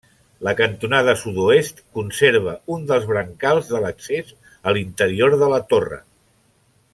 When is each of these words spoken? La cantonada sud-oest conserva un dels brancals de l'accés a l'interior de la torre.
La 0.45 0.51
cantonada 0.59 1.13
sud-oest 1.23 1.83
conserva 1.99 2.55
un 2.77 2.87
dels 2.93 3.05
brancals 3.11 3.69
de 3.75 3.83
l'accés 3.85 4.33
a 4.71 4.75
l'interior 4.79 5.37
de 5.43 5.51
la 5.53 5.61
torre. 5.75 6.01